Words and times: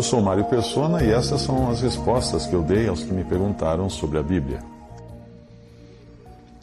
Eu 0.00 0.04
sou 0.04 0.22
Mário 0.22 0.46
Persona 0.46 1.04
e 1.04 1.10
essas 1.10 1.42
são 1.42 1.70
as 1.70 1.82
respostas 1.82 2.46
que 2.46 2.54
eu 2.54 2.62
dei 2.62 2.88
aos 2.88 3.02
que 3.02 3.12
me 3.12 3.22
perguntaram 3.22 3.90
sobre 3.90 4.16
a 4.16 4.22
Bíblia. 4.22 4.60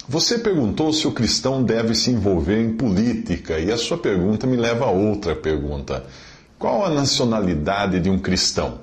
Você 0.09 0.39
perguntou 0.39 0.91
se 0.91 1.05
o 1.07 1.11
cristão 1.11 1.61
deve 1.61 1.93
se 1.93 2.09
envolver 2.09 2.59
em 2.59 2.73
política, 2.73 3.59
e 3.59 3.71
a 3.71 3.77
sua 3.77 3.95
pergunta 3.95 4.47
me 4.47 4.57
leva 4.57 4.85
a 4.85 4.89
outra 4.89 5.35
pergunta: 5.35 6.03
qual 6.57 6.83
a 6.83 6.89
nacionalidade 6.89 7.99
de 7.99 8.09
um 8.09 8.17
cristão? 8.17 8.79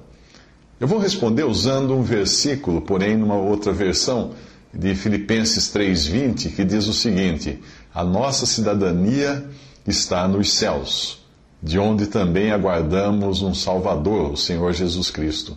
Eu 0.78 0.86
vou 0.86 1.00
responder 1.00 1.42
usando 1.42 1.92
um 1.92 2.04
versículo, 2.04 2.80
porém 2.80 3.16
numa 3.16 3.34
outra 3.34 3.72
versão, 3.72 4.34
de 4.72 4.94
Filipenses 4.94 5.66
3,20, 5.74 6.54
que 6.54 6.62
diz 6.62 6.86
o 6.86 6.92
seguinte: 6.94 7.60
A 7.92 8.04
nossa 8.04 8.46
cidadania 8.46 9.44
está 9.84 10.28
nos 10.28 10.52
céus, 10.52 11.23
de 11.64 11.78
onde 11.78 12.08
também 12.08 12.50
aguardamos 12.52 13.40
um 13.40 13.54
Salvador, 13.54 14.32
o 14.32 14.36
Senhor 14.36 14.74
Jesus 14.74 15.08
Cristo. 15.10 15.56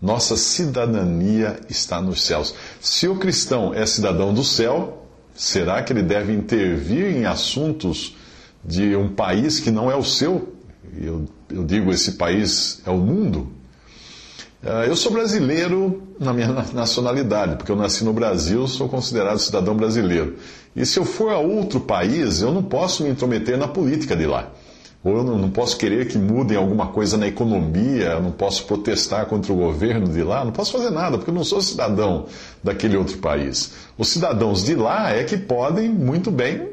Nossa 0.00 0.36
cidadania 0.36 1.58
está 1.70 2.02
nos 2.02 2.22
céus. 2.22 2.54
Se 2.82 3.08
o 3.08 3.16
cristão 3.16 3.72
é 3.72 3.86
cidadão 3.86 4.34
do 4.34 4.44
céu, 4.44 5.06
será 5.34 5.82
que 5.82 5.90
ele 5.90 6.02
deve 6.02 6.34
intervir 6.34 7.16
em 7.16 7.24
assuntos 7.24 8.14
de 8.62 8.94
um 8.94 9.08
país 9.08 9.58
que 9.58 9.70
não 9.70 9.90
é 9.90 9.96
o 9.96 10.04
seu? 10.04 10.52
Eu, 10.94 11.24
eu 11.48 11.64
digo, 11.64 11.90
esse 11.92 12.12
país 12.12 12.82
é 12.84 12.90
o 12.90 12.98
mundo. 12.98 13.50
Ah, 14.62 14.84
eu 14.86 14.96
sou 14.96 15.10
brasileiro 15.10 16.02
na 16.20 16.34
minha 16.34 16.48
nacionalidade, 16.74 17.56
porque 17.56 17.72
eu 17.72 17.76
nasci 17.76 18.04
no 18.04 18.12
Brasil, 18.12 18.68
sou 18.68 18.86
considerado 18.86 19.38
cidadão 19.38 19.74
brasileiro. 19.74 20.36
E 20.76 20.84
se 20.84 20.98
eu 20.98 21.06
for 21.06 21.32
a 21.32 21.38
outro 21.38 21.80
país, 21.80 22.42
eu 22.42 22.52
não 22.52 22.62
posso 22.62 23.02
me 23.02 23.08
intrometer 23.08 23.56
na 23.56 23.66
política 23.66 24.14
de 24.14 24.26
lá. 24.26 24.52
Ou 25.04 25.16
eu 25.18 25.24
não 25.24 25.48
posso 25.48 25.76
querer 25.76 26.08
que 26.08 26.18
mudem 26.18 26.56
alguma 26.56 26.88
coisa 26.88 27.16
na 27.16 27.28
economia, 27.28 28.06
eu 28.06 28.22
não 28.22 28.32
posso 28.32 28.64
protestar 28.64 29.26
contra 29.26 29.52
o 29.52 29.56
governo 29.56 30.08
de 30.08 30.22
lá, 30.22 30.44
não 30.44 30.50
posso 30.50 30.72
fazer 30.72 30.90
nada, 30.90 31.16
porque 31.16 31.30
eu 31.30 31.34
não 31.34 31.44
sou 31.44 31.62
cidadão 31.62 32.26
daquele 32.64 32.96
outro 32.96 33.18
país. 33.18 33.74
Os 33.96 34.08
cidadãos 34.08 34.64
de 34.64 34.74
lá 34.74 35.12
é 35.12 35.22
que 35.22 35.36
podem 35.36 35.88
muito 35.88 36.32
bem 36.32 36.70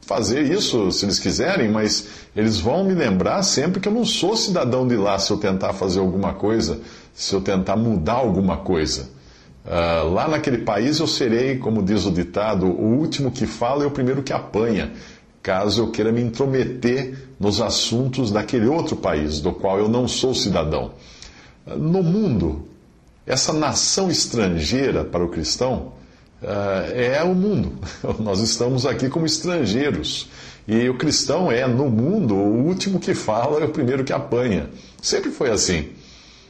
fazer 0.00 0.42
isso 0.42 0.90
se 0.90 1.04
eles 1.04 1.20
quiserem, 1.20 1.70
mas 1.70 2.08
eles 2.34 2.58
vão 2.58 2.82
me 2.82 2.92
lembrar 2.92 3.44
sempre 3.44 3.80
que 3.80 3.86
eu 3.86 3.92
não 3.92 4.04
sou 4.04 4.36
cidadão 4.36 4.86
de 4.88 4.96
lá 4.96 5.16
se 5.20 5.30
eu 5.30 5.36
tentar 5.36 5.72
fazer 5.72 6.00
alguma 6.00 6.32
coisa, 6.34 6.80
se 7.14 7.32
eu 7.32 7.40
tentar 7.40 7.76
mudar 7.76 8.14
alguma 8.14 8.56
coisa. 8.56 9.08
Uh, 9.64 10.08
lá 10.12 10.26
naquele 10.26 10.58
país 10.58 10.98
eu 10.98 11.06
serei, 11.06 11.58
como 11.58 11.82
diz 11.82 12.04
o 12.04 12.10
ditado, 12.10 12.66
o 12.66 12.96
último 12.98 13.30
que 13.30 13.46
fala 13.46 13.84
e 13.84 13.86
o 13.86 13.90
primeiro 13.90 14.22
que 14.22 14.32
apanha 14.32 14.90
caso 15.42 15.82
eu 15.82 15.90
queira 15.90 16.12
me 16.12 16.20
intrometer 16.20 17.30
nos 17.38 17.60
assuntos 17.60 18.30
daquele 18.30 18.66
outro 18.66 18.96
país, 18.96 19.40
do 19.40 19.52
qual 19.52 19.78
eu 19.78 19.88
não 19.88 20.06
sou 20.06 20.34
cidadão. 20.34 20.92
No 21.66 22.02
mundo, 22.02 22.66
essa 23.26 23.52
nação 23.52 24.10
estrangeira 24.10 25.04
para 25.04 25.24
o 25.24 25.28
cristão 25.28 25.92
eh, 26.42 27.12
é 27.16 27.22
o 27.22 27.34
mundo. 27.34 27.72
Nós 28.18 28.40
estamos 28.40 28.86
aqui 28.86 29.08
como 29.08 29.26
estrangeiros. 29.26 30.28
E 30.66 30.88
o 30.88 30.96
cristão 30.96 31.50
é, 31.50 31.66
no 31.66 31.88
mundo, 31.88 32.34
o 32.34 32.66
último 32.66 33.00
que 33.00 33.14
fala 33.14 33.60
é 33.60 33.64
o 33.64 33.70
primeiro 33.70 34.04
que 34.04 34.12
apanha. 34.12 34.68
Sempre 35.00 35.30
foi 35.30 35.50
assim. 35.50 35.88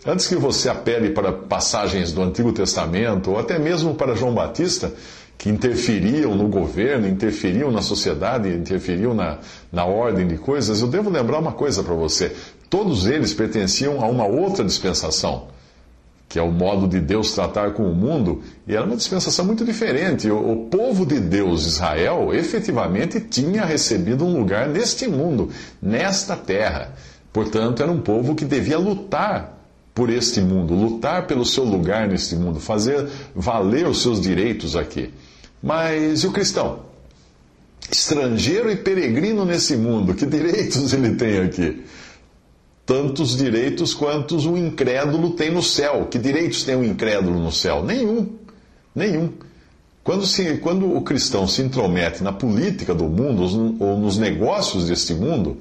Antes 0.04 0.26
que 0.26 0.36
você 0.36 0.68
apele 0.68 1.10
para 1.10 1.32
passagens 1.32 2.12
do 2.12 2.22
Antigo 2.22 2.52
Testamento, 2.52 3.32
ou 3.32 3.38
até 3.38 3.58
mesmo 3.58 3.94
para 3.94 4.14
João 4.14 4.34
Batista, 4.34 4.92
que 5.40 5.48
interferiam 5.48 6.34
no 6.34 6.48
governo, 6.48 7.08
interferiam 7.08 7.72
na 7.72 7.80
sociedade, 7.80 8.50
interferiam 8.50 9.14
na, 9.14 9.38
na 9.72 9.86
ordem 9.86 10.28
de 10.28 10.36
coisas, 10.36 10.82
eu 10.82 10.86
devo 10.86 11.08
lembrar 11.08 11.38
uma 11.38 11.52
coisa 11.52 11.82
para 11.82 11.94
você. 11.94 12.36
Todos 12.68 13.06
eles 13.06 13.32
pertenciam 13.32 14.04
a 14.04 14.06
uma 14.06 14.26
outra 14.26 14.62
dispensação, 14.62 15.48
que 16.28 16.38
é 16.38 16.42
o 16.42 16.52
modo 16.52 16.86
de 16.86 17.00
Deus 17.00 17.32
tratar 17.32 17.72
com 17.72 17.84
o 17.84 17.94
mundo, 17.94 18.42
e 18.68 18.76
era 18.76 18.84
uma 18.84 18.96
dispensação 18.96 19.46
muito 19.46 19.64
diferente. 19.64 20.30
O, 20.30 20.52
o 20.52 20.56
povo 20.66 21.06
de 21.06 21.18
Deus, 21.18 21.64
Israel, 21.64 22.34
efetivamente 22.34 23.18
tinha 23.18 23.64
recebido 23.64 24.26
um 24.26 24.38
lugar 24.38 24.68
neste 24.68 25.08
mundo, 25.08 25.48
nesta 25.80 26.36
terra. 26.36 26.92
Portanto, 27.32 27.82
era 27.82 27.90
um 27.90 28.02
povo 28.02 28.34
que 28.34 28.44
devia 28.44 28.76
lutar 28.76 29.58
por 29.94 30.10
este 30.10 30.42
mundo, 30.42 30.74
lutar 30.74 31.26
pelo 31.26 31.46
seu 31.46 31.64
lugar 31.64 32.06
neste 32.06 32.36
mundo, 32.36 32.60
fazer 32.60 33.08
valer 33.34 33.86
os 33.86 34.02
seus 34.02 34.20
direitos 34.20 34.76
aqui. 34.76 35.14
Mas 35.62 36.22
e 36.22 36.26
o 36.26 36.32
cristão? 36.32 36.80
Estrangeiro 37.90 38.70
e 38.70 38.76
peregrino 38.76 39.44
nesse 39.44 39.76
mundo, 39.76 40.14
que 40.14 40.24
direitos 40.26 40.92
ele 40.92 41.14
tem 41.16 41.38
aqui? 41.38 41.84
Tantos 42.86 43.36
direitos 43.36 43.94
quantos 43.94 44.46
o 44.46 44.56
incrédulo 44.56 45.30
tem 45.30 45.50
no 45.50 45.62
céu. 45.62 46.08
Que 46.10 46.18
direitos 46.18 46.64
tem 46.64 46.74
o 46.74 46.84
incrédulo 46.84 47.38
no 47.38 47.52
céu? 47.52 47.84
Nenhum. 47.84 48.36
Nenhum. 48.94 49.32
Quando, 50.02 50.26
se, 50.26 50.56
quando 50.56 50.96
o 50.96 51.02
cristão 51.02 51.46
se 51.46 51.62
intromete 51.62 52.22
na 52.22 52.32
política 52.32 52.94
do 52.94 53.04
mundo 53.04 53.76
ou 53.78 53.98
nos 53.98 54.18
negócios 54.18 54.88
deste 54.88 55.14
mundo, 55.14 55.58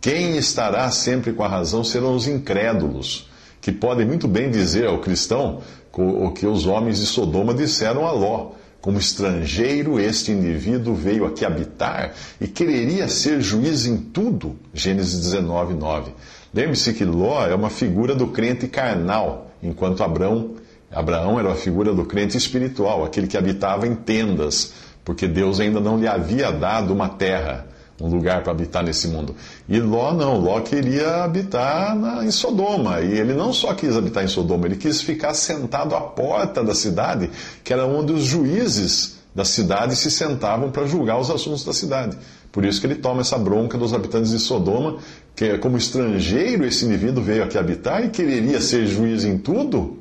quem 0.00 0.36
estará 0.36 0.90
sempre 0.90 1.32
com 1.32 1.44
a 1.44 1.48
razão 1.48 1.84
serão 1.84 2.14
os 2.14 2.26
incrédulos, 2.26 3.28
que 3.60 3.70
podem 3.70 4.06
muito 4.06 4.26
bem 4.26 4.50
dizer 4.50 4.86
ao 4.86 4.98
cristão 4.98 5.60
o 5.92 6.30
que 6.30 6.46
os 6.46 6.66
homens 6.66 6.98
de 6.98 7.06
Sodoma 7.06 7.54
disseram 7.54 8.06
a 8.06 8.12
Ló 8.12 8.52
como 8.86 9.00
estrangeiro, 9.00 9.98
este 9.98 10.30
indivíduo 10.30 10.94
veio 10.94 11.26
aqui 11.26 11.44
habitar 11.44 12.14
e 12.40 12.46
quereria 12.46 13.08
ser 13.08 13.40
juiz 13.40 13.84
em 13.84 13.96
tudo. 13.96 14.54
Gênesis 14.72 15.18
19, 15.22 15.74
9. 15.74 16.12
Lembre-se 16.54 16.92
que 16.94 17.04
Ló 17.04 17.44
é 17.44 17.52
uma 17.52 17.68
figura 17.68 18.14
do 18.14 18.28
crente 18.28 18.68
carnal, 18.68 19.50
enquanto 19.60 20.04
Abraão, 20.04 20.52
Abraão 20.88 21.36
era 21.36 21.50
a 21.50 21.56
figura 21.56 21.92
do 21.92 22.04
crente 22.04 22.36
espiritual, 22.36 23.04
aquele 23.04 23.26
que 23.26 23.36
habitava 23.36 23.88
em 23.88 23.96
tendas, 23.96 24.72
porque 25.04 25.26
Deus 25.26 25.58
ainda 25.58 25.80
não 25.80 25.98
lhe 25.98 26.06
havia 26.06 26.52
dado 26.52 26.92
uma 26.92 27.08
terra 27.08 27.66
um 28.00 28.08
lugar 28.08 28.42
para 28.42 28.52
habitar 28.52 28.82
nesse 28.82 29.08
mundo. 29.08 29.34
E 29.68 29.80
Ló 29.80 30.12
não, 30.12 30.38
Ló 30.38 30.60
queria 30.60 31.24
habitar 31.24 31.96
na, 31.96 32.24
em 32.24 32.30
Sodoma. 32.30 33.00
E 33.00 33.18
ele 33.18 33.34
não 33.34 33.52
só 33.52 33.74
quis 33.74 33.96
habitar 33.96 34.24
em 34.24 34.28
Sodoma, 34.28 34.66
ele 34.66 34.76
quis 34.76 35.00
ficar 35.00 35.34
sentado 35.34 35.94
à 35.94 36.00
porta 36.00 36.62
da 36.62 36.74
cidade, 36.74 37.30
que 37.64 37.72
era 37.72 37.86
onde 37.86 38.12
os 38.12 38.24
juízes 38.24 39.16
da 39.34 39.44
cidade 39.44 39.96
se 39.96 40.10
sentavam 40.10 40.70
para 40.70 40.86
julgar 40.86 41.18
os 41.18 41.30
assuntos 41.30 41.64
da 41.64 41.72
cidade. 41.72 42.16
Por 42.50 42.64
isso 42.64 42.80
que 42.80 42.86
ele 42.86 42.94
toma 42.94 43.20
essa 43.20 43.36
bronca 43.36 43.76
dos 43.76 43.92
habitantes 43.92 44.30
de 44.30 44.38
Sodoma, 44.38 44.96
que 45.34 45.58
como 45.58 45.76
estrangeiro 45.76 46.64
esse 46.64 46.86
indivíduo 46.86 47.22
veio 47.22 47.44
aqui 47.44 47.58
habitar 47.58 48.02
e 48.02 48.08
quereria 48.08 48.60
ser 48.60 48.86
juiz 48.86 49.24
em 49.24 49.36
tudo. 49.36 49.98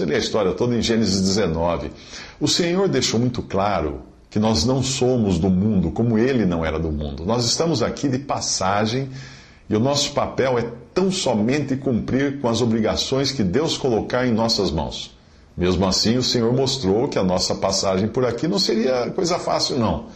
Lê 0.00 0.16
a 0.16 0.18
história 0.18 0.52
toda 0.52 0.74
em 0.74 0.82
Gênesis 0.82 1.20
19. 1.20 1.90
O 2.40 2.48
Senhor 2.48 2.88
deixou 2.88 3.18
muito 3.18 3.42
claro 3.42 4.02
que 4.34 4.40
nós 4.40 4.64
não 4.64 4.82
somos 4.82 5.38
do 5.38 5.48
mundo, 5.48 5.92
como 5.92 6.18
ele 6.18 6.44
não 6.44 6.64
era 6.64 6.76
do 6.76 6.90
mundo. 6.90 7.24
Nós 7.24 7.44
estamos 7.44 7.84
aqui 7.84 8.08
de 8.08 8.18
passagem 8.18 9.08
e 9.70 9.76
o 9.76 9.78
nosso 9.78 10.10
papel 10.10 10.58
é 10.58 10.66
tão 10.92 11.08
somente 11.08 11.76
cumprir 11.76 12.40
com 12.40 12.48
as 12.48 12.60
obrigações 12.60 13.30
que 13.30 13.44
Deus 13.44 13.78
colocar 13.78 14.26
em 14.26 14.32
nossas 14.32 14.72
mãos. 14.72 15.16
Mesmo 15.56 15.86
assim, 15.86 16.16
o 16.16 16.22
Senhor 16.24 16.52
mostrou 16.52 17.06
que 17.06 17.16
a 17.16 17.22
nossa 17.22 17.54
passagem 17.54 18.08
por 18.08 18.24
aqui 18.24 18.48
não 18.48 18.58
seria 18.58 19.08
coisa 19.10 19.38
fácil, 19.38 19.78
não. 19.78 20.06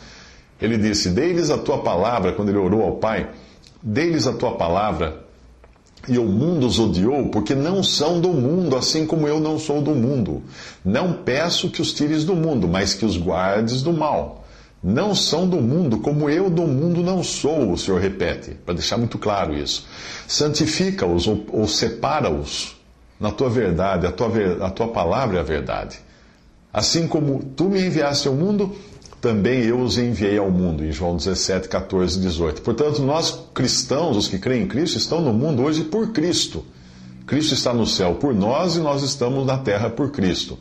Ele 0.60 0.76
disse: 0.76 1.10
Dê-lhes 1.10 1.48
a 1.48 1.56
tua 1.56 1.78
palavra, 1.78 2.32
quando 2.32 2.48
ele 2.48 2.58
orou 2.58 2.82
ao 2.82 2.96
Pai, 2.96 3.30
dê-lhes 3.80 4.26
a 4.26 4.32
tua 4.32 4.56
palavra 4.56 5.27
e 6.08 6.18
o 6.18 6.24
mundo 6.24 6.66
os 6.66 6.78
odiou, 6.78 7.28
porque 7.28 7.54
não 7.54 7.82
são 7.82 8.20
do 8.20 8.30
mundo, 8.30 8.76
assim 8.76 9.06
como 9.06 9.28
eu 9.28 9.38
não 9.38 9.58
sou 9.58 9.80
do 9.82 9.92
mundo. 9.92 10.42
Não 10.84 11.12
peço 11.12 11.70
que 11.70 11.82
os 11.82 11.92
tires 11.92 12.24
do 12.24 12.34
mundo, 12.34 12.66
mas 12.66 12.94
que 12.94 13.04
os 13.04 13.16
guardes 13.16 13.82
do 13.82 13.92
mal. 13.92 14.44
Não 14.82 15.14
são 15.14 15.48
do 15.48 15.60
mundo, 15.60 15.98
como 15.98 16.30
eu 16.30 16.48
do 16.48 16.62
mundo 16.62 17.02
não 17.02 17.22
sou, 17.22 17.72
o 17.72 17.78
Senhor 17.78 18.00
repete, 18.00 18.52
para 18.64 18.74
deixar 18.74 18.96
muito 18.96 19.18
claro 19.18 19.54
isso. 19.54 19.86
Santifica-os 20.26 21.26
ou, 21.26 21.44
ou 21.52 21.68
separa-os 21.68 22.78
na 23.18 23.32
tua 23.32 23.50
verdade, 23.50 24.06
a 24.06 24.12
tua, 24.12 24.28
a 24.64 24.70
tua 24.70 24.88
palavra 24.88 25.38
é 25.38 25.40
a 25.40 25.44
verdade. 25.44 25.98
Assim 26.72 27.08
como 27.08 27.42
tu 27.56 27.64
me 27.64 27.80
enviaste 27.80 28.28
ao 28.28 28.34
mundo, 28.34 28.76
também 29.20 29.64
eu 29.64 29.80
os 29.80 29.98
enviei 29.98 30.38
ao 30.38 30.50
mundo, 30.50 30.84
em 30.84 30.92
João 30.92 31.16
17, 31.16 31.68
14 31.68 32.18
e 32.18 32.22
18. 32.22 32.62
Portanto, 32.62 33.02
nós 33.02 33.38
cristãos, 33.52 34.16
os 34.16 34.28
que 34.28 34.38
creem 34.38 34.62
em 34.62 34.68
Cristo, 34.68 34.96
estão 34.96 35.20
no 35.20 35.32
mundo 35.32 35.62
hoje 35.62 35.84
por 35.84 36.12
Cristo. 36.12 36.64
Cristo 37.26 37.54
está 37.54 37.74
no 37.74 37.86
céu 37.86 38.14
por 38.14 38.34
nós 38.34 38.76
e 38.76 38.78
nós 38.78 39.02
estamos 39.02 39.44
na 39.46 39.58
terra 39.58 39.90
por 39.90 40.10
Cristo. 40.10 40.58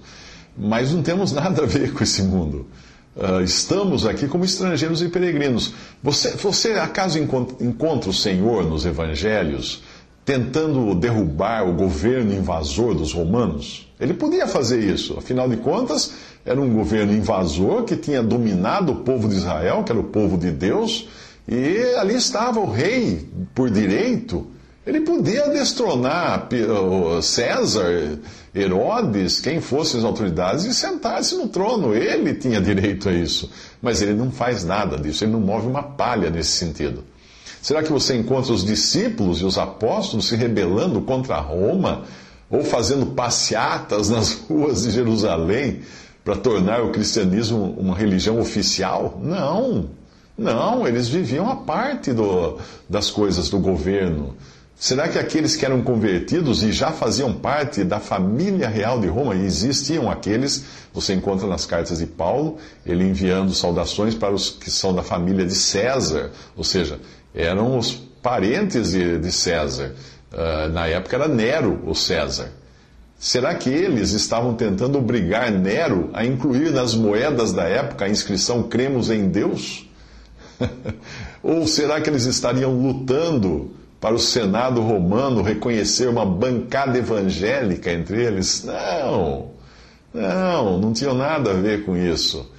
Mas 0.57 0.92
não 0.92 1.01
temos 1.01 1.31
nada 1.31 1.63
a 1.63 1.65
ver 1.65 1.94
com 1.94 2.04
esse 2.04 2.24
mundo. 2.24 2.65
Uh, 3.15 3.42
estamos 3.42 4.06
aqui 4.06 4.27
como 4.27 4.44
estrangeiros 4.44 5.01
e 5.01 5.07
peregrinos. 5.07 5.74
Você, 6.04 6.31
você 6.31 6.74
acaso 6.74 7.18
encontra 7.19 8.09
o 8.09 8.13
Senhor 8.13 8.65
nos 8.65 8.86
evangelhos 8.86 9.81
tentando 10.25 10.94
derrubar 10.94 11.68
o 11.68 11.74
governo 11.74 12.33
invasor 12.33 12.94
dos 12.94 13.13
romanos? 13.13 13.88
Ele 14.00 14.13
podia 14.13 14.45
fazer 14.45 14.80
isso, 14.80 15.15
afinal 15.18 15.50
de 15.50 15.57
contas, 15.57 16.13
era 16.47 16.61
um 16.61 16.73
governo 16.73 17.11
invasor 17.11 17.83
que 17.83 17.97
tinha 17.97 18.23
dominado 18.23 18.94
o 18.94 18.95
povo 18.95 19.27
de 19.27 19.35
Israel, 19.35 19.83
que 19.83 19.91
era 19.91 19.99
o 19.99 20.05
povo 20.05 20.38
de 20.38 20.49
Deus, 20.49 21.09
e 21.45 21.77
ali 21.97 22.15
estava 22.15 22.61
o 22.61 22.71
rei 22.71 23.27
por 23.53 23.69
direito. 23.69 24.47
Ele 24.85 25.01
podia 25.01 25.49
destronar 25.49 26.47
César, 27.21 28.17
Herodes, 28.55 29.41
quem 29.41 29.59
fossem 29.59 29.99
as 29.99 30.05
autoridades, 30.05 30.63
e 30.63 30.73
sentar-se 30.73 31.35
no 31.35 31.49
trono. 31.49 31.94
Ele 31.94 32.33
tinha 32.33 32.61
direito 32.61 33.09
a 33.09 33.11
isso. 33.11 33.51
Mas 33.81 34.01
ele 34.01 34.13
não 34.13 34.31
faz 34.31 34.63
nada 34.63 34.97
disso, 34.97 35.25
ele 35.25 35.33
não 35.33 35.41
move 35.41 35.67
uma 35.67 35.83
palha 35.83 36.29
nesse 36.29 36.51
sentido. 36.51 37.03
Será 37.61 37.83
que 37.83 37.91
você 37.91 38.15
encontra 38.15 38.53
os 38.53 38.63
discípulos 38.63 39.41
e 39.41 39.44
os 39.44 39.57
apóstolos 39.57 40.29
se 40.29 40.38
rebelando 40.38 41.01
contra 41.01 41.35
Roma 41.41 42.05
ou 42.49 42.63
fazendo 42.63 43.07
passeatas 43.07 44.09
nas 44.09 44.31
ruas 44.47 44.83
de 44.83 44.91
Jerusalém 44.91 45.81
para 46.27 46.35
tornar 46.35 46.83
o 46.83 46.89
cristianismo 46.91 47.74
uma 47.77 47.95
religião 47.95 48.38
oficial? 48.38 49.18
Não, 49.24 49.91
não, 50.38 50.85
eles 50.85 51.07
viviam 51.07 51.50
a 51.50 51.56
parte 51.56 52.12
do, 52.12 52.57
das 52.89 53.09
coisas 53.09 53.50
do 53.50 53.57
governo. 53.59 54.35
Será 54.75 55.07
que 55.07 55.18
aqueles 55.18 55.56
que 55.56 55.65
eram 55.65 55.81
convertidos 55.81 56.63
e 56.63 56.74
já 56.74 56.91
faziam 56.91 57.33
parte 57.33 57.81
da 57.81 58.01
família 58.01 58.68
real 58.68 59.00
de 59.00 59.07
Roma, 59.07 59.35
e 59.35 59.45
existiam 59.45 60.12
aqueles, 60.12 60.65
você 60.94 61.13
encontra 61.13 61.47
nas 61.47 61.65
cartas 61.65 62.00
de 62.00 62.06
Paulo, 62.06 62.57
ele 62.85 63.06
enviando 63.06 63.53
saudações 63.53 64.13
para 64.13 64.33
os 64.33 64.50
que 64.50 64.69
são 64.69 64.94
da 64.94 65.03
família 65.03 65.45
de 65.45 65.56
César, 65.56 66.31
ou 66.57 66.63
seja, 66.65 67.00
eram 67.33 67.77
os 67.77 67.94
parentes 68.21 68.91
de, 68.91 69.18
de 69.18 69.31
César. 69.31 69.95
Uh, 70.33 70.68
na 70.73 70.88
época 70.88 71.15
era 71.15 71.30
Nero 71.30 71.81
o 71.85 71.95
César. 71.95 72.51
Será 73.19 73.55
que 73.55 73.69
eles 73.69 74.11
estavam 74.11 74.53
tentando 74.53 74.97
obrigar 74.97 75.51
Nero 75.51 76.09
a 76.13 76.23
incluir 76.23 76.71
nas 76.71 76.93
moedas 76.93 77.51
da 77.51 77.63
época 77.63 78.05
a 78.05 78.09
inscrição 78.09 78.63
Cremos 78.63 79.09
em 79.09 79.27
Deus? 79.27 79.89
Ou 81.41 81.67
será 81.67 81.99
que 81.99 82.09
eles 82.09 82.25
estariam 82.25 82.71
lutando 82.71 83.71
para 83.99 84.13
o 84.13 84.19
Senado 84.19 84.81
romano 84.81 85.41
reconhecer 85.41 86.07
uma 86.07 86.25
bancada 86.25 86.97
evangélica 86.97 87.91
entre 87.91 88.23
eles? 88.23 88.63
Não, 88.63 89.49
não, 90.13 90.79
não 90.79 90.93
tinha 90.93 91.13
nada 91.13 91.51
a 91.51 91.53
ver 91.53 91.85
com 91.85 91.97
isso. 91.97 92.51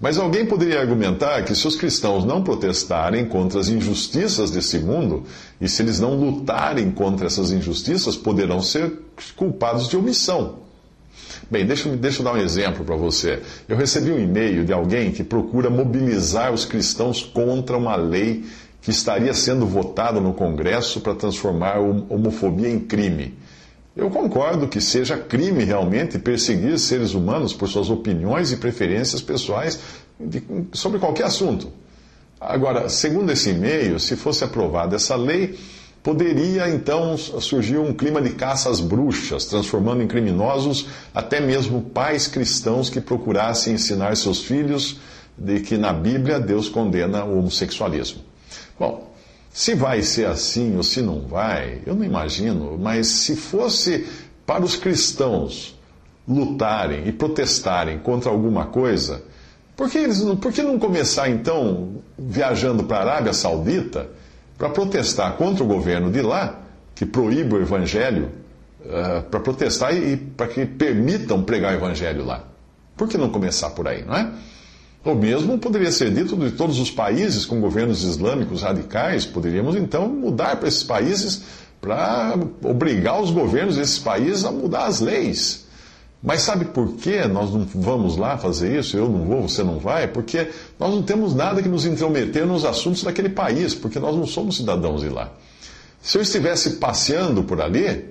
Mas 0.00 0.18
alguém 0.18 0.44
poderia 0.44 0.80
argumentar 0.80 1.44
que 1.44 1.54
se 1.54 1.66
os 1.66 1.76
cristãos 1.76 2.24
não 2.24 2.42
protestarem 2.42 3.24
contra 3.24 3.60
as 3.60 3.68
injustiças 3.68 4.50
desse 4.50 4.78
mundo, 4.78 5.24
e 5.60 5.68
se 5.68 5.82
eles 5.82 6.00
não 6.00 6.14
lutarem 6.14 6.90
contra 6.90 7.26
essas 7.26 7.50
injustiças, 7.52 8.16
poderão 8.16 8.60
ser 8.60 8.92
culpados 9.36 9.88
de 9.88 9.96
omissão. 9.96 10.64
Bem, 11.50 11.64
deixa, 11.64 11.88
deixa 11.90 12.20
eu 12.20 12.24
dar 12.24 12.34
um 12.34 12.38
exemplo 12.38 12.84
para 12.84 12.96
você. 12.96 13.40
Eu 13.68 13.76
recebi 13.76 14.10
um 14.10 14.18
e-mail 14.18 14.64
de 14.64 14.72
alguém 14.72 15.12
que 15.12 15.22
procura 15.22 15.70
mobilizar 15.70 16.52
os 16.52 16.64
cristãos 16.64 17.22
contra 17.22 17.76
uma 17.76 17.96
lei 17.96 18.44
que 18.82 18.90
estaria 18.90 19.32
sendo 19.32 19.66
votada 19.66 20.20
no 20.20 20.34
Congresso 20.34 21.00
para 21.00 21.14
transformar 21.14 21.76
a 21.76 21.80
homofobia 21.80 22.68
em 22.68 22.78
crime. 22.78 23.34
Eu 23.96 24.10
concordo 24.10 24.66
que 24.66 24.80
seja 24.80 25.16
crime 25.16 25.62
realmente 25.62 26.18
perseguir 26.18 26.78
seres 26.78 27.14
humanos 27.14 27.54
por 27.54 27.68
suas 27.68 27.90
opiniões 27.90 28.50
e 28.50 28.56
preferências 28.56 29.22
pessoais 29.22 29.78
de, 30.18 30.42
sobre 30.72 30.98
qualquer 30.98 31.26
assunto. 31.26 31.68
Agora, 32.40 32.88
segundo 32.88 33.30
esse 33.30 33.50
e-mail, 33.50 34.00
se 34.00 34.16
fosse 34.16 34.42
aprovada 34.42 34.96
essa 34.96 35.14
lei, 35.14 35.56
poderia 36.02 36.68
então 36.68 37.16
surgir 37.16 37.78
um 37.78 37.94
clima 37.94 38.20
de 38.20 38.30
caça 38.30 38.68
às 38.68 38.80
bruxas, 38.80 39.46
transformando 39.46 40.02
em 40.02 40.08
criminosos 40.08 40.86
até 41.14 41.40
mesmo 41.40 41.80
pais 41.80 42.26
cristãos 42.26 42.90
que 42.90 43.00
procurassem 43.00 43.74
ensinar 43.74 44.16
seus 44.16 44.42
filhos 44.42 44.98
de 45.38 45.60
que 45.60 45.78
na 45.78 45.92
Bíblia 45.92 46.38
Deus 46.38 46.68
condena 46.68 47.24
o 47.24 47.38
homossexualismo. 47.38 48.22
Bom, 48.78 49.13
se 49.54 49.72
vai 49.72 50.02
ser 50.02 50.26
assim 50.26 50.76
ou 50.76 50.82
se 50.82 51.00
não 51.00 51.20
vai, 51.20 51.80
eu 51.86 51.94
não 51.94 52.02
imagino, 52.02 52.76
mas 52.76 53.06
se 53.06 53.36
fosse 53.36 54.04
para 54.44 54.64
os 54.64 54.74
cristãos 54.74 55.78
lutarem 56.26 57.06
e 57.06 57.12
protestarem 57.12 58.00
contra 58.00 58.32
alguma 58.32 58.66
coisa, 58.66 59.22
por 59.76 59.88
que, 59.88 59.98
eles, 59.98 60.20
por 60.40 60.52
que 60.52 60.60
não 60.60 60.76
começar 60.76 61.28
então 61.28 62.02
viajando 62.18 62.82
para 62.82 62.96
a 62.96 63.12
Arábia 63.12 63.32
Saudita 63.32 64.08
para 64.58 64.70
protestar 64.70 65.36
contra 65.36 65.62
o 65.62 65.68
governo 65.68 66.10
de 66.10 66.20
lá, 66.20 66.58
que 66.92 67.06
proíbe 67.06 67.54
o 67.54 67.62
evangelho, 67.62 68.32
uh, 68.80 69.22
para 69.22 69.38
protestar 69.38 69.94
e, 69.94 70.14
e 70.14 70.16
para 70.16 70.48
que 70.48 70.66
permitam 70.66 71.44
pregar 71.44 71.74
o 71.74 71.76
evangelho 71.76 72.24
lá? 72.24 72.42
Por 72.96 73.06
que 73.06 73.16
não 73.16 73.30
começar 73.30 73.70
por 73.70 73.86
aí, 73.86 74.04
não 74.04 74.16
é? 74.16 74.32
O 75.04 75.14
mesmo 75.14 75.58
poderia 75.58 75.92
ser 75.92 76.10
dito 76.10 76.34
de 76.34 76.52
todos 76.52 76.78
os 76.78 76.90
países 76.90 77.44
com 77.44 77.60
governos 77.60 78.02
islâmicos 78.02 78.62
radicais. 78.62 79.26
Poderíamos 79.26 79.76
então 79.76 80.08
mudar 80.08 80.56
para 80.56 80.66
esses 80.66 80.82
países 80.82 81.42
para 81.78 82.34
obrigar 82.62 83.20
os 83.20 83.30
governos 83.30 83.76
desses 83.76 83.98
países 83.98 84.46
a 84.46 84.50
mudar 84.50 84.86
as 84.86 85.00
leis. 85.00 85.66
Mas 86.22 86.40
sabe 86.40 86.64
por 86.64 86.94
que 86.94 87.22
nós 87.28 87.52
não 87.52 87.66
vamos 87.74 88.16
lá 88.16 88.38
fazer 88.38 88.78
isso? 88.78 88.96
Eu 88.96 89.10
não 89.10 89.26
vou, 89.26 89.42
você 89.46 89.62
não 89.62 89.78
vai? 89.78 90.08
Porque 90.08 90.48
nós 90.80 90.90
não 90.90 91.02
temos 91.02 91.34
nada 91.34 91.62
que 91.62 91.68
nos 91.68 91.84
intrometer 91.84 92.46
nos 92.46 92.64
assuntos 92.64 93.02
daquele 93.02 93.28
país, 93.28 93.74
porque 93.74 93.98
nós 93.98 94.16
não 94.16 94.26
somos 94.26 94.56
cidadãos 94.56 95.02
de 95.02 95.10
lá. 95.10 95.30
Se 96.00 96.16
eu 96.16 96.22
estivesse 96.22 96.76
passeando 96.76 97.44
por 97.44 97.60
ali, 97.60 98.06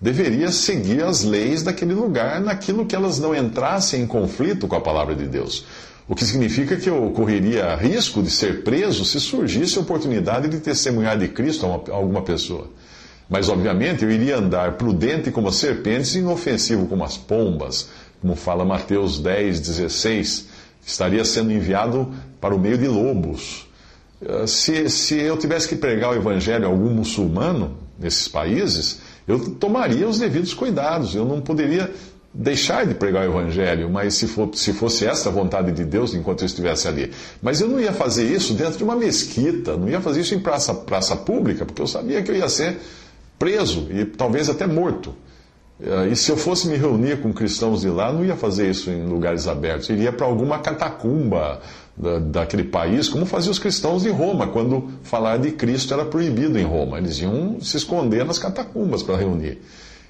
deveria 0.00 0.50
seguir 0.50 1.04
as 1.04 1.22
leis 1.22 1.62
daquele 1.62 1.94
lugar 1.94 2.40
naquilo 2.40 2.84
que 2.84 2.96
elas 2.96 3.20
não 3.20 3.32
entrassem 3.32 4.02
em 4.02 4.06
conflito 4.08 4.66
com 4.66 4.74
a 4.74 4.80
palavra 4.80 5.14
de 5.14 5.26
Deus. 5.28 5.64
O 6.08 6.14
que 6.14 6.24
significa 6.24 6.76
que 6.76 6.90
eu 6.90 7.10
correria 7.10 7.74
risco 7.76 8.22
de 8.22 8.30
ser 8.30 8.64
preso 8.64 9.04
se 9.04 9.20
surgisse 9.20 9.78
a 9.78 9.82
oportunidade 9.82 10.48
de 10.48 10.58
testemunhar 10.58 11.16
de 11.16 11.28
Cristo 11.28 11.64
a, 11.64 11.68
uma, 11.68 11.84
a 11.88 11.94
alguma 11.94 12.22
pessoa. 12.22 12.68
Mas, 13.28 13.48
obviamente, 13.48 14.04
eu 14.04 14.10
iria 14.10 14.36
andar 14.36 14.72
prudente 14.72 15.30
como 15.30 15.48
as 15.48 15.54
serpentes 15.54 16.14
e 16.14 16.18
inofensivo 16.18 16.86
como 16.86 17.04
as 17.04 17.16
pombas, 17.16 17.88
como 18.20 18.34
fala 18.34 18.64
Mateus 18.64 19.18
10, 19.20 19.60
16. 19.60 20.48
Estaria 20.84 21.24
sendo 21.24 21.52
enviado 21.52 22.12
para 22.40 22.54
o 22.54 22.58
meio 22.58 22.76
de 22.76 22.88
lobos. 22.88 23.68
Eh, 24.20 24.46
se, 24.46 24.90
se 24.90 25.14
eu 25.18 25.36
tivesse 25.36 25.68
que 25.68 25.76
pregar 25.76 26.10
o 26.10 26.16
evangelho 26.16 26.66
a 26.66 26.68
algum 26.68 26.90
muçulmano 26.90 27.76
nesses 27.98 28.28
países, 28.28 29.00
eu 29.26 29.38
tomaria 29.54 30.08
os 30.08 30.18
devidos 30.18 30.52
cuidados. 30.52 31.14
Eu 31.14 31.24
não 31.24 31.40
poderia 31.40 31.90
deixar 32.34 32.86
de 32.86 32.94
pregar 32.94 33.28
o 33.28 33.30
Evangelho, 33.30 33.90
mas 33.90 34.14
se, 34.14 34.26
for, 34.26 34.50
se 34.54 34.72
fosse 34.72 35.06
essa 35.06 35.28
a 35.28 35.32
vontade 35.32 35.70
de 35.72 35.84
Deus 35.84 36.14
enquanto 36.14 36.42
eu 36.42 36.46
estivesse 36.46 36.88
ali. 36.88 37.10
Mas 37.42 37.60
eu 37.60 37.68
não 37.68 37.78
ia 37.78 37.92
fazer 37.92 38.24
isso 38.24 38.54
dentro 38.54 38.78
de 38.78 38.84
uma 38.84 38.96
mesquita, 38.96 39.76
não 39.76 39.88
ia 39.88 40.00
fazer 40.00 40.20
isso 40.20 40.34
em 40.34 40.40
praça, 40.40 40.72
praça 40.72 41.14
pública, 41.14 41.66
porque 41.66 41.82
eu 41.82 41.86
sabia 41.86 42.22
que 42.22 42.30
eu 42.30 42.36
ia 42.36 42.48
ser 42.48 42.78
preso 43.38 43.88
e 43.90 44.04
talvez 44.04 44.48
até 44.48 44.66
morto. 44.66 45.14
Eh, 45.80 46.08
e 46.12 46.16
se 46.16 46.30
eu 46.30 46.36
fosse 46.36 46.68
me 46.68 46.76
reunir 46.76 47.20
com 47.20 47.32
cristãos 47.32 47.82
de 47.82 47.88
lá, 47.88 48.12
não 48.12 48.24
ia 48.24 48.36
fazer 48.36 48.70
isso 48.70 48.90
em 48.90 49.04
lugares 49.04 49.46
abertos, 49.46 49.90
iria 49.90 50.12
para 50.12 50.26
alguma 50.26 50.58
catacumba 50.58 51.60
da, 51.96 52.18
daquele 52.18 52.64
país, 52.64 53.08
como 53.08 53.26
faziam 53.26 53.50
os 53.52 53.58
cristãos 53.58 54.02
de 54.02 54.08
Roma, 54.08 54.46
quando 54.46 54.90
falar 55.02 55.38
de 55.38 55.50
Cristo 55.50 55.92
era 55.92 56.04
proibido 56.04 56.58
em 56.58 56.64
Roma. 56.64 56.98
Eles 56.98 57.18
iam 57.20 57.60
se 57.60 57.76
esconder 57.76 58.24
nas 58.24 58.38
catacumbas 58.38 59.02
para 59.02 59.16
reunir. 59.16 59.60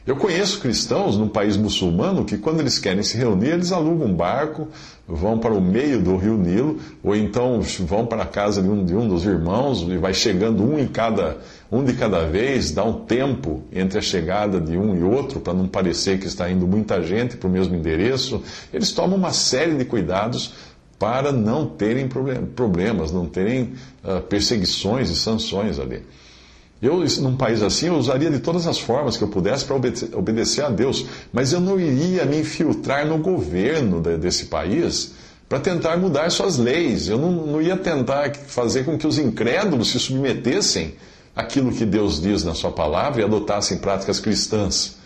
Eu 0.05 0.17
conheço 0.17 0.59
cristãos 0.59 1.17
num 1.17 1.29
país 1.29 1.57
muçulmano 1.57 2.25
que, 2.25 2.37
quando 2.37 2.59
eles 2.59 2.77
querem 2.77 3.05
se 3.05 3.17
reunir, 3.17 3.51
eles 3.51 3.71
alugam 3.71 4.09
um 4.09 4.15
barco, 4.15 4.67
vão 5.07 5.39
para 5.39 5.55
o 5.55 5.61
meio 5.61 6.03
do 6.03 6.17
rio 6.17 6.37
Nilo, 6.37 6.81
ou 7.05 7.15
então 7.15 7.61
vão 7.87 8.05
para 8.05 8.25
a 8.25 8.27
casa 8.27 8.61
de 8.61 8.69
um, 8.69 8.85
de 8.85 8.97
um 8.97 9.07
dos 9.07 9.25
irmãos 9.25 9.83
e 9.83 9.97
vai 9.99 10.13
chegando 10.13 10.65
um 10.65 10.77
em 10.77 10.89
cada, 10.89 11.39
um 11.71 11.85
de 11.85 11.93
cada 11.93 12.27
vez, 12.27 12.73
dá 12.73 12.83
um 12.83 13.05
tempo 13.05 13.63
entre 13.73 13.97
a 13.97 14.03
chegada 14.03 14.61
de 14.61 14.77
um 14.77 14.97
e 14.97 15.05
outro, 15.05 15.39
para 15.39 15.55
não 15.55 15.69
parecer 15.69 16.19
que 16.19 16.27
está 16.27 16.51
indo 16.51 16.67
muita 16.67 17.01
gente 17.01 17.37
para 17.37 17.49
o 17.49 17.53
mesmo 17.53 17.77
endereço. 17.77 18.43
Eles 18.75 18.91
tomam 18.91 19.17
uma 19.17 19.33
série 19.33 19.77
de 19.77 19.85
cuidados 19.85 20.53
para 20.99 21.31
não 21.31 21.65
terem 21.67 22.09
problemas, 22.57 23.13
não 23.13 23.27
terem 23.27 23.75
uh, 24.03 24.21
perseguições 24.23 25.11
e 25.11 25.17
sanções 25.17 25.79
ali. 25.79 26.03
Eu, 26.83 27.05
num 27.21 27.37
país 27.37 27.63
assim, 27.63 27.87
eu 27.87 27.95
usaria 27.95 28.29
de 28.29 28.41
todas 28.41 28.67
as 28.67 28.77
formas 28.77 29.17
que 29.17 29.23
eu 29.23 29.29
pudesse 29.29 29.65
para 29.65 29.77
obedecer 29.77 30.65
a 30.65 30.69
Deus, 30.69 31.07
mas 31.33 31.53
eu 31.53 31.61
não 31.61 31.79
iria 31.79 32.25
me 32.25 32.41
infiltrar 32.41 33.07
no 33.07 33.19
governo 33.19 34.01
desse 34.01 34.47
país 34.47 35.13
para 35.49 35.61
tentar 35.61 35.97
mudar 35.97 36.29
suas 36.31 36.59
leis. 36.59 37.09
Eu 37.09 37.19
não, 37.19 37.31
não 37.31 37.63
ia 37.63 37.77
tentar 37.77 38.35
fazer 38.35 38.85
com 38.85 38.99
que 38.99 39.07
os 39.07 39.17
incrédulos 39.17 39.93
se 39.93 40.01
submetessem 40.01 40.97
àquilo 41.37 41.71
que 41.71 41.87
Deus 41.87 42.21
diz 42.21 42.43
na 42.43 42.53
Sua 42.53 42.73
palavra 42.73 43.21
e 43.21 43.25
adotassem 43.25 43.79
práticas 43.79 44.19
cristãs. 44.19 44.97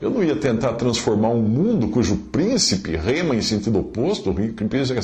Eu 0.00 0.10
não 0.10 0.22
ia 0.22 0.36
tentar 0.36 0.74
transformar 0.74 1.30
um 1.30 1.40
mundo 1.40 1.88
cujo 1.88 2.16
príncipe 2.16 2.96
rema 2.96 3.34
em 3.34 3.40
sentido 3.40 3.78
oposto, 3.78 4.30
o 4.30 4.34
príncipe 4.34 4.98
é 4.98 5.02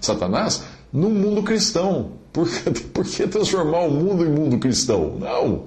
Satanás, 0.00 0.62
num 0.92 1.10
mundo 1.10 1.42
cristão. 1.42 2.12
Por, 2.32 2.46
por 2.92 3.04
que 3.04 3.26
transformar 3.26 3.80
o 3.80 3.90
mundo 3.90 4.24
em 4.26 4.28
mundo 4.28 4.58
cristão? 4.58 5.16
Não. 5.18 5.64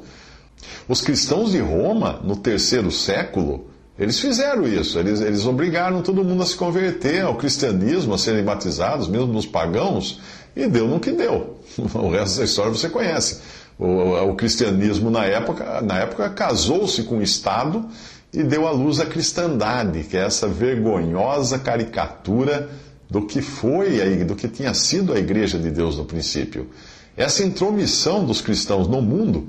Os 0.88 1.02
cristãos 1.02 1.52
de 1.52 1.60
Roma, 1.60 2.20
no 2.24 2.36
terceiro 2.36 2.92
século, 2.92 3.66
eles 3.98 4.20
fizeram 4.20 4.68
isso. 4.68 5.00
Eles, 5.00 5.20
eles 5.20 5.46
obrigaram 5.46 6.04
todo 6.04 6.24
mundo 6.24 6.44
a 6.44 6.46
se 6.46 6.56
converter 6.56 7.22
ao 7.22 7.36
cristianismo, 7.36 8.14
a 8.14 8.18
serem 8.18 8.44
batizados, 8.44 9.08
mesmo 9.08 9.34
nos 9.34 9.48
pagãos, 9.48 10.22
e 10.56 10.68
deu 10.68 10.88
no 10.88 11.00
que 11.00 11.12
deu. 11.12 11.58
O 11.96 12.10
resto 12.10 12.38
da 12.38 12.46
história 12.46 12.72
você 12.72 12.90
conhece. 12.90 13.42
O, 13.78 14.32
o 14.32 14.36
cristianismo, 14.36 15.10
na 15.10 15.26
época, 15.26 15.82
na 15.82 16.00
época 16.00 16.30
casou-se 16.30 17.04
com 17.04 17.18
o 17.18 17.24
Estado 17.24 17.86
e 18.34 18.44
deu 18.44 18.68
à 18.68 18.72
luz 18.72 19.00
a 19.00 19.06
cristandade, 19.06 20.04
que 20.04 20.16
é 20.16 20.26
essa 20.26 20.48
vergonhosa 20.48 21.58
caricatura 21.58 22.70
do 23.10 23.26
que 23.26 23.42
foi, 23.42 24.24
do 24.24 24.36
que 24.36 24.48
tinha 24.48 24.74
sido 24.74 25.14
a 25.14 25.20
Igreja 25.20 25.58
de 25.58 25.72
Deus 25.72 25.98
no 25.98 26.06
princípio. 26.06 26.70
Essa 27.18 27.44
intromissão 27.44 28.24
dos 28.24 28.40
cristãos 28.40 28.88
no 28.88 29.02
mundo 29.02 29.48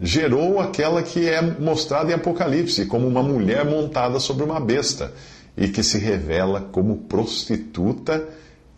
gerou 0.00 0.60
aquela 0.60 1.02
que 1.02 1.28
é 1.28 1.42
mostrada 1.42 2.10
em 2.10 2.14
Apocalipse 2.14 2.86
como 2.86 3.06
uma 3.06 3.22
mulher 3.22 3.64
montada 3.64 4.20
sobre 4.20 4.44
uma 4.44 4.60
besta 4.60 5.12
e 5.56 5.68
que 5.68 5.82
se 5.82 5.98
revela 5.98 6.60
como 6.72 6.96
prostituta 6.96 8.26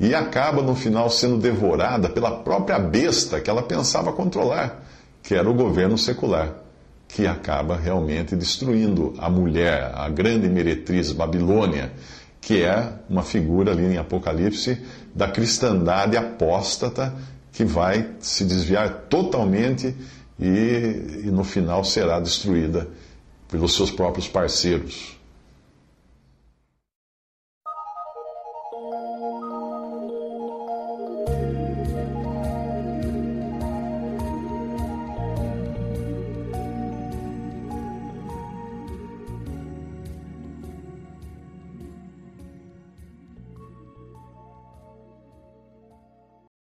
e 0.00 0.14
acaba 0.14 0.62
no 0.62 0.74
final 0.74 1.10
sendo 1.10 1.36
devorada 1.36 2.08
pela 2.08 2.38
própria 2.38 2.78
besta 2.78 3.40
que 3.40 3.50
ela 3.50 3.62
pensava 3.62 4.12
controlar, 4.12 4.82
que 5.22 5.34
era 5.34 5.48
o 5.48 5.54
governo 5.54 5.96
secular 5.96 6.62
que 7.14 7.26
acaba 7.26 7.76
realmente 7.76 8.34
destruindo 8.34 9.14
a 9.18 9.28
mulher, 9.28 9.92
a 9.94 10.08
grande 10.08 10.48
meretriz 10.48 11.12
Babilônia, 11.12 11.92
que 12.40 12.62
é 12.62 12.90
uma 13.08 13.22
figura 13.22 13.72
ali 13.72 13.84
em 13.84 13.98
Apocalipse 13.98 14.80
da 15.14 15.28
cristandade 15.28 16.16
apóstata 16.16 17.14
que 17.52 17.64
vai 17.64 18.14
se 18.18 18.44
desviar 18.44 19.06
totalmente 19.10 19.94
e, 20.40 21.22
e 21.24 21.30
no 21.30 21.44
final 21.44 21.84
será 21.84 22.18
destruída 22.18 22.88
pelos 23.46 23.74
seus 23.74 23.90
próprios 23.90 24.26
parceiros. 24.26 25.20